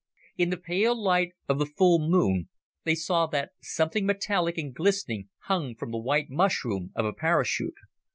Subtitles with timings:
[0.35, 2.49] In the pale light of the full Moon
[2.85, 7.77] they saw that something metallic and glistening hung from the white mushroom of a parachute.